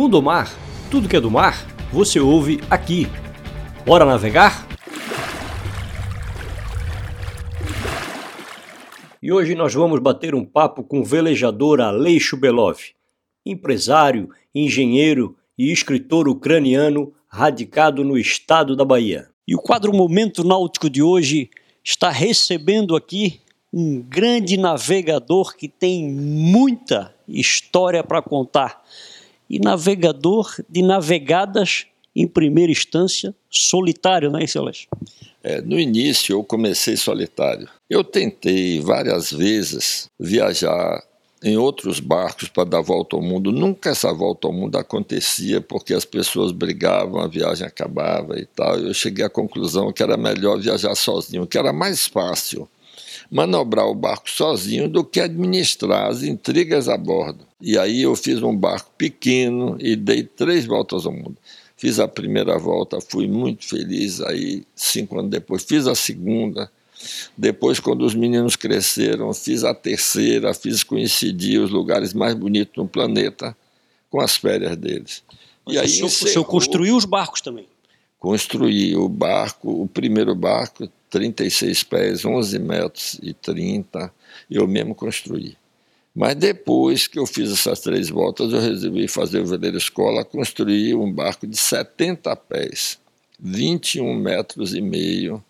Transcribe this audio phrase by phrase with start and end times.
[0.00, 0.50] Mundo Mar,
[0.90, 3.06] tudo que é do mar, você ouve aqui.
[3.84, 4.66] Bora navegar?
[9.22, 12.78] E hoje nós vamos bater um papo com o velejador Aleixo Belov,
[13.44, 19.28] empresário, engenheiro e escritor ucraniano radicado no estado da Bahia.
[19.46, 21.50] E o quadro Momento Náutico de hoje
[21.84, 28.82] está recebendo aqui um grande navegador que tem muita história para contar.
[29.50, 34.88] E navegador de navegadas em primeira instância solitário, não é, Celeste?
[35.42, 37.68] É, no início eu comecei solitário.
[37.88, 41.02] Eu tentei várias vezes viajar
[41.42, 43.50] em outros barcos para dar volta ao mundo.
[43.50, 48.78] Nunca essa volta ao mundo acontecia porque as pessoas brigavam, a viagem acabava e tal.
[48.78, 52.68] Eu cheguei à conclusão que era melhor viajar sozinho, que era mais fácil
[53.30, 57.46] manobrar o barco sozinho do que administrar as intrigas a bordo.
[57.60, 61.36] E aí eu fiz um barco pequeno e dei três voltas ao mundo.
[61.76, 64.20] Fiz a primeira volta, fui muito feliz.
[64.20, 66.70] Aí, cinco anos depois, fiz a segunda.
[67.36, 72.86] Depois, quando os meninos cresceram, fiz a terceira, fiz coincidir os lugares mais bonitos no
[72.86, 73.56] planeta
[74.10, 75.22] com as férias deles.
[75.64, 77.66] Mas e aí, o senhor, encerrou, o senhor construiu os barcos também?
[78.18, 84.12] Construí o barco, o primeiro barco, 36 pés, 11 metros e 30,
[84.50, 85.56] eu mesmo construí.
[86.14, 90.94] Mas depois que eu fiz essas três voltas, eu resolvi fazer o veleiro escola, construir
[90.94, 92.98] um barco de 70 pés,
[93.38, 95.42] 21 metros e meio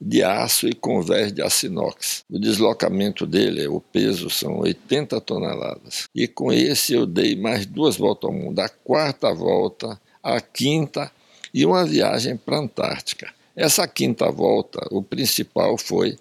[0.00, 2.24] de aço e convés de aço inox.
[2.30, 6.08] O deslocamento dele, o peso são 80 toneladas.
[6.14, 11.10] E com esse eu dei mais duas voltas ao mundo, a quarta volta, a quinta
[11.52, 13.37] e uma viagem para a Antártica.
[13.58, 16.16] Essa quinta volta, o principal foi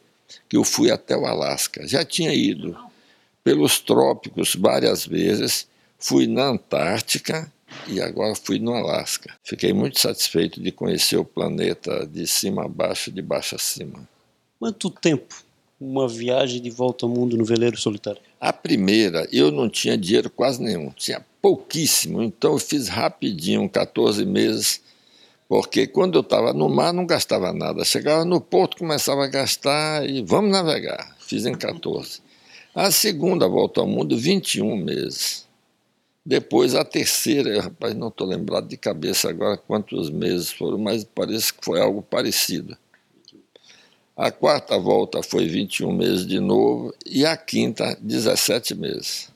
[0.49, 1.87] que eu fui até o Alasca.
[1.87, 2.75] Já tinha ido
[3.43, 5.67] pelos trópicos várias vezes,
[5.99, 7.47] fui na Antártica
[7.87, 9.35] e agora fui no Alasca.
[9.43, 14.09] Fiquei muito satisfeito de conhecer o planeta de cima a baixo, de baixo a cima.
[14.59, 15.43] Quanto tempo
[15.79, 18.19] uma viagem de volta ao mundo no veleiro solitário?
[18.41, 24.25] A primeira, eu não tinha dinheiro quase nenhum, tinha pouquíssimo, então eu fiz rapidinho, 14
[24.25, 24.81] meses
[25.47, 27.85] porque quando eu estava no mar não gastava nada.
[27.85, 31.15] Chegava no porto, começava a gastar e vamos navegar.
[31.19, 32.21] Fiz em 14.
[32.75, 35.47] A segunda volta ao mundo, 21 meses.
[36.25, 41.05] Depois a terceira, eu, rapaz, não estou lembrado de cabeça agora quantos meses foram, mas
[41.05, 42.77] parece que foi algo parecido.
[44.15, 49.29] A quarta volta foi 21 meses de novo e a quinta, 17 meses.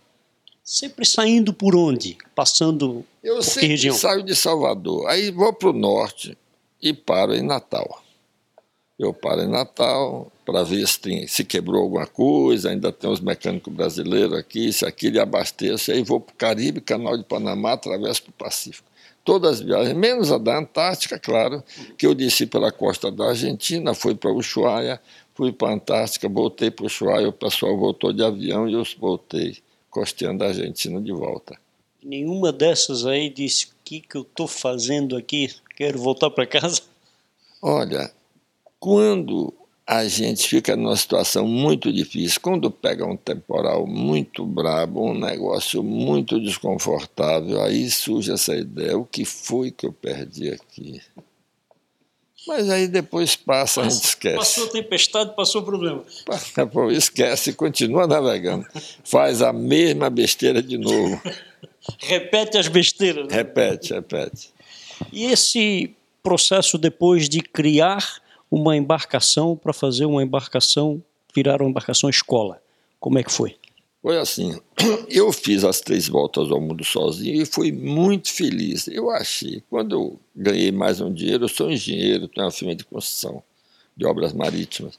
[0.64, 2.18] Sempre saindo por onde?
[2.36, 3.96] Passando Eu por sempre região?
[3.96, 6.38] saio de Salvador, aí vou para o norte
[6.82, 8.02] e paro em Natal.
[8.98, 13.20] Eu paro em Natal para ver se, tem, se quebrou alguma coisa, ainda tem os
[13.20, 18.22] mecânicos brasileiros aqui, se aquilo abasteço, aí vou para o Caribe, Canal de Panamá, atravesso
[18.24, 18.88] para o Pacífico.
[19.24, 21.64] Todas as viagens, menos a da Antártica, claro,
[21.98, 25.02] que eu desci pela costa da Argentina, fui para Ushuaia,
[25.34, 29.58] fui para a Antártica, voltei para Ushuaia, o pessoal voltou de avião e eu voltei
[29.92, 31.60] costeando a Argentina de volta.
[32.04, 35.54] Nenhuma dessas aí disse: o que, que eu estou fazendo aqui?
[35.76, 36.82] Quero voltar para casa?
[37.62, 38.12] Olha,
[38.80, 39.54] quando
[39.86, 45.84] a gente fica numa situação muito difícil, quando pega um temporal muito brabo, um negócio
[45.84, 51.02] muito desconfortável, aí surge essa ideia: o que foi que eu perdi aqui?
[52.48, 54.38] Mas aí depois passa, a gente esquece.
[54.38, 56.04] Passou tempestade, passou problema.
[56.92, 58.66] Esquece, continua navegando.
[59.04, 61.22] Faz a mesma besteira de novo.
[62.00, 63.28] repete as besteiras.
[63.28, 63.36] Né?
[63.36, 64.50] Repete, repete.
[65.12, 71.02] E esse processo depois de criar uma embarcação para fazer uma embarcação
[71.34, 72.62] virar uma embarcação escola,
[73.00, 73.56] como é que foi?
[74.02, 74.60] Foi assim,
[75.10, 78.88] eu fiz as três voltas ao mundo sozinho e fui muito feliz.
[78.88, 82.84] Eu achei, quando eu ganhei mais um dinheiro, eu sou engenheiro, tenho uma firma de
[82.84, 83.44] construção
[83.96, 84.98] de obras marítimas.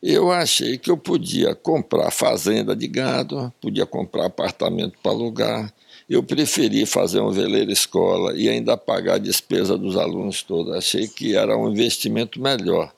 [0.00, 5.74] Eu achei que eu podia comprar fazenda de gado, podia comprar apartamento para alugar.
[6.08, 10.74] Eu preferi fazer um veleiro escola e ainda pagar a despesa dos alunos todos.
[10.74, 12.92] Achei que era um investimento melhor.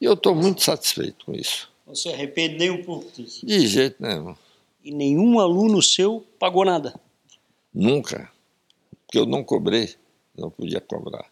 [0.00, 1.68] E eu estou muito satisfeito com isso.
[1.86, 3.46] Não se arrepende nem um pouco disso?
[3.46, 4.34] De jeito nenhum
[4.86, 6.94] e nenhum aluno seu pagou nada?
[7.74, 8.30] Nunca,
[9.04, 9.96] porque eu não cobrei,
[10.38, 11.26] não podia cobrar.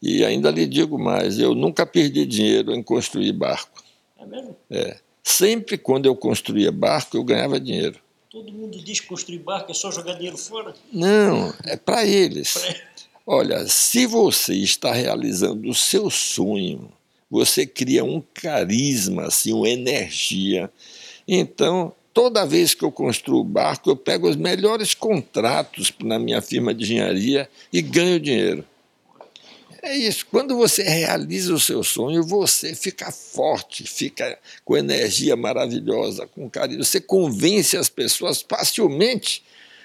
[0.00, 3.82] E ainda lhe digo mais, eu nunca perdi dinheiro em construir barco.
[4.16, 4.56] É mesmo?
[4.70, 4.98] É.
[5.20, 7.98] Sempre quando eu construía barco, eu ganhava dinheiro.
[8.30, 10.72] Todo mundo diz que construir barco é só jogar dinheiro fora?
[10.92, 12.54] Não, é para eles.
[13.26, 16.92] Olha, se você está realizando o seu sonho,
[17.28, 20.70] você cria um carisma, assim, uma energia.
[21.26, 26.72] Então, toda vez que eu construo barco, eu pego os melhores contratos na minha firma
[26.72, 28.64] de engenharia e ganho dinheiro.
[29.82, 30.24] É isso.
[30.30, 36.82] Quando você realiza o seu sonho, você fica forte, fica com energia maravilhosa, com carinho.
[36.82, 39.44] Você convence as pessoas facilmente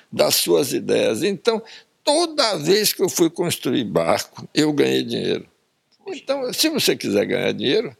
[0.10, 1.24] das suas ideias.
[1.24, 1.62] Então,
[2.01, 5.45] toda vez que eu fui construir barco, eu ganhei dinheiro.
[6.07, 7.94] Então, se você quiser ganhar dinheiro,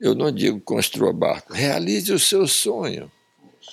[0.00, 3.12] eu não digo construa barco, realize o seu sonho.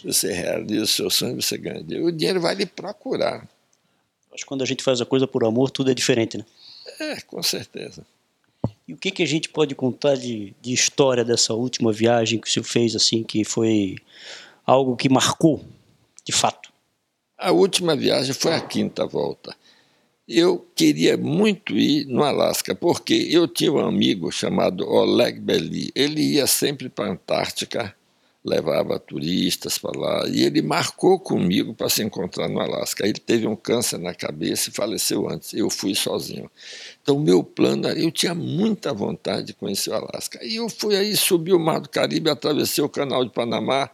[0.03, 2.07] Você realiza o seu sonho, você ganha dinheiro.
[2.07, 3.47] O dinheiro vai lhe procurar.
[4.33, 6.45] Acho que quando a gente faz a coisa por amor, tudo é diferente, né?
[6.99, 8.05] É, com certeza.
[8.87, 12.47] E o que, que a gente pode contar de, de história dessa última viagem que
[12.47, 13.95] o senhor fez, assim, que foi
[14.65, 15.63] algo que marcou,
[16.25, 16.71] de fato?
[17.37, 19.55] A última viagem foi a quinta volta.
[20.27, 25.91] Eu queria muito ir no Alasca, porque eu tinha um amigo chamado Oleg Belli.
[25.93, 27.95] Ele ia sempre para a Antártica
[28.43, 33.05] levava turistas para lá, e ele marcou comigo para se encontrar no Alasca.
[33.05, 35.53] Ele teve um câncer na cabeça e faleceu antes.
[35.53, 36.51] Eu fui sozinho.
[37.01, 40.43] Então, meu plano era, eu tinha muita vontade de conhecer o Alasca.
[40.43, 43.89] E eu fui aí, subi o Mar do Caribe, atravessei o Canal de Panamá,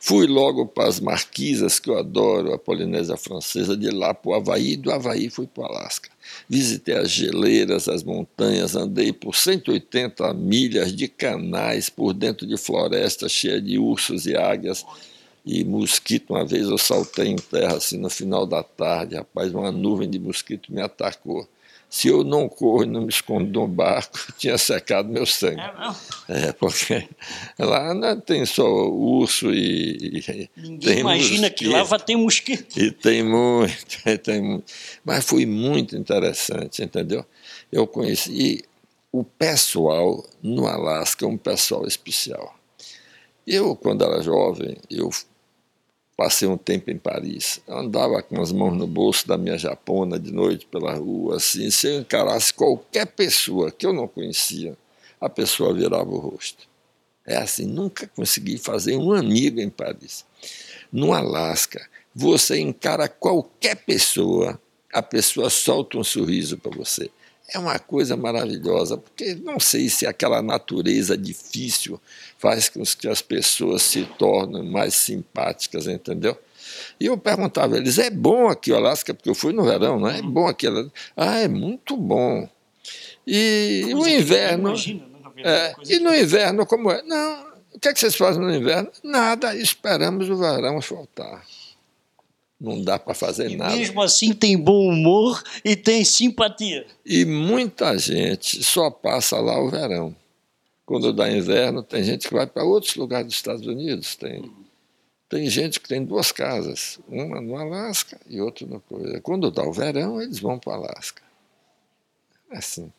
[0.00, 4.34] Fui logo para as Marquisas, que eu adoro, a Polinésia Francesa, de lá para o
[4.34, 6.08] Havaí, do Havaí fui para o Alasca.
[6.48, 13.28] Visitei as geleiras, as montanhas, andei por 180 milhas de canais por dentro de floresta
[13.28, 14.86] cheia de ursos e águias
[15.44, 16.30] e mosquito.
[16.30, 20.20] Uma vez eu saltei em terra assim no final da tarde, rapaz, uma nuvem de
[20.20, 21.48] mosquito me atacou.
[21.90, 25.60] Se eu não corro e não me escondo no barco, tinha secado meu sangue.
[26.28, 27.08] É, é porque
[27.58, 30.22] lá não tem só urso e.
[30.28, 32.78] e Ninguém imagina mosquito, que lá vai ter mosquito.
[32.78, 34.72] E tem muito, tem muito.
[35.04, 37.24] Mas foi muito interessante, entendeu?
[37.72, 38.62] Eu conheci
[39.10, 42.54] o pessoal no Alasca, é um pessoal especial.
[43.46, 45.10] Eu, quando era jovem, eu
[46.18, 47.60] Passei um tempo em Paris.
[47.64, 51.70] Eu andava com as mãos no bolso da minha japona de noite pela rua, assim,
[51.70, 54.76] se eu encarasse qualquer pessoa que eu não conhecia,
[55.20, 56.66] a pessoa virava o rosto.
[57.24, 60.24] É assim, nunca consegui fazer um amigo em Paris.
[60.92, 64.60] No Alasca, você encara qualquer pessoa,
[64.92, 67.08] a pessoa solta um sorriso para você
[67.50, 72.00] é uma coisa maravilhosa, porque não sei se aquela natureza difícil
[72.38, 76.36] faz com que as pessoas se tornem mais simpáticas, entendeu?
[77.00, 79.14] E eu perguntava a eles: é bom aqui o Alasca?
[79.14, 80.18] Porque eu fui no verão, não é?
[80.18, 80.66] É bom aqui.
[81.16, 82.48] Ah, é muito bom.
[83.26, 84.68] E o inverno.
[84.68, 87.02] Imagina, né, é, e no inverno, como é?
[87.02, 88.90] Não, o que, é que vocês fazem no inverno?
[89.02, 91.42] Nada, esperamos o verão voltar
[92.60, 93.76] não dá para fazer e nada.
[93.76, 96.86] Mesmo assim tem bom humor e tem simpatia.
[97.04, 100.14] E muita gente só passa lá o verão.
[100.84, 104.16] Quando dá inverno, tem gente que vai para outros lugares dos Estados Unidos.
[104.16, 104.50] Tem,
[105.28, 108.82] tem gente que tem duas casas, uma no Alasca e outra no.
[109.22, 111.22] Quando dá o verão, eles vão para o Alasca.
[112.50, 112.90] É assim.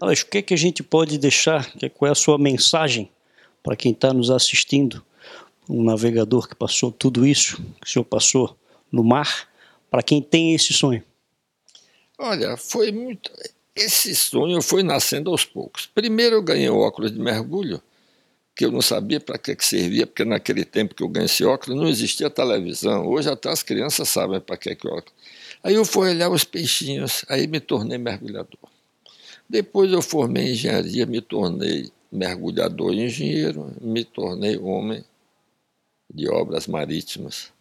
[0.00, 1.70] Alex, o que, é que a gente pode deixar?
[1.94, 3.10] Qual é a sua mensagem
[3.62, 5.04] para quem está nos assistindo
[5.68, 8.56] um navegador que passou tudo isso que o senhor passou
[8.90, 9.48] no mar,
[9.90, 11.02] para quem tem esse sonho?
[12.18, 13.30] Olha, foi muito.
[13.76, 15.86] Esse sonho foi nascendo aos poucos.
[15.86, 17.80] Primeiro eu ganhei o óculos de mergulho,
[18.56, 21.44] que eu não sabia para que, que servia, porque naquele tempo que eu ganhei esse
[21.44, 23.06] óculos não existia televisão.
[23.06, 25.12] Hoje até as crianças sabem para que, que óculos.
[25.62, 28.58] Aí eu fui olhar os peixinhos, aí me tornei mergulhador.
[29.48, 35.04] Depois eu formei engenharia, me tornei mergulhador e engenheiro, me tornei homem
[36.18, 37.52] de obras marítimas.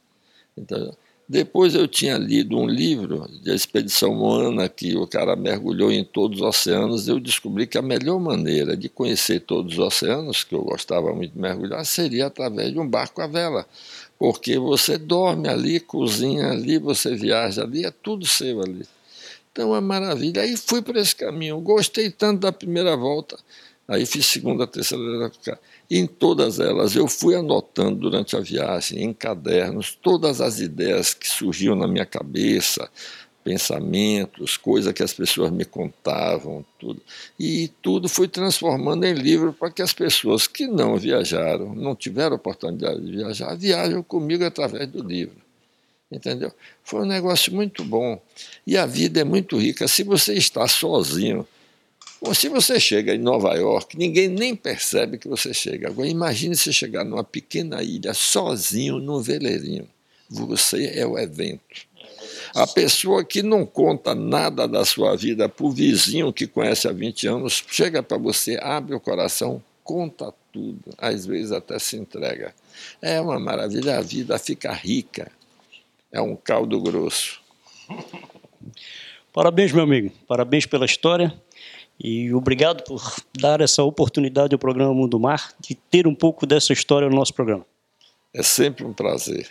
[0.57, 0.91] Então,
[1.29, 6.39] depois eu tinha lido um livro de expedição Moana, que o cara mergulhou em todos
[6.39, 10.63] os oceanos, eu descobri que a melhor maneira de conhecer todos os oceanos, que eu
[10.63, 13.67] gostava muito de mergulhar, seria através de um barco à vela.
[14.17, 18.87] Porque você dorme ali, cozinha ali, você viaja ali, é tudo seu ali.
[19.51, 20.43] Então é maravilha.
[20.43, 21.59] Aí fui por esse caminho.
[21.59, 23.37] Gostei tanto da primeira volta.
[23.87, 25.31] Aí fiz segunda, terceira.
[25.89, 31.27] Em todas elas, eu fui anotando durante a viagem, em cadernos, todas as ideias que
[31.27, 32.89] surgiam na minha cabeça,
[33.45, 37.01] pensamentos, coisas que as pessoas me contavam, tudo.
[37.39, 42.35] E tudo foi transformando em livro para que as pessoas que não viajaram, não tiveram
[42.35, 45.37] oportunidade de viajar, viajam comigo através do livro.
[46.11, 46.51] Entendeu?
[46.83, 48.21] Foi um negócio muito bom.
[48.65, 49.87] E a vida é muito rica.
[49.87, 51.47] Se você está sozinho,
[52.33, 55.87] se você chega em Nova York, ninguém nem percebe que você chega.
[55.87, 59.87] Agora, imagine você chegar numa pequena ilha, sozinho, num veleirinho.
[60.29, 61.87] Você é o evento.
[62.55, 66.91] A pessoa que não conta nada da sua vida para o vizinho que conhece há
[66.91, 72.53] 20 anos, chega para você, abre o coração, conta tudo, às vezes até se entrega.
[73.01, 75.31] É uma maravilha, a vida fica rica.
[76.11, 77.41] É um caldo grosso.
[79.31, 80.11] Parabéns, meu amigo.
[80.27, 81.33] Parabéns pela história.
[81.99, 83.01] E obrigado por
[83.39, 87.33] dar essa oportunidade ao programa Mundo Mar de ter um pouco dessa história no nosso
[87.33, 87.65] programa.
[88.33, 89.49] É sempre um prazer.